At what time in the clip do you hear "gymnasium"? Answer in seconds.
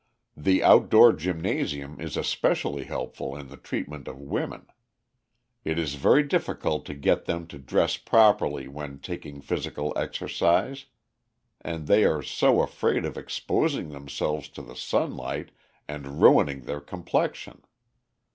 1.13-1.99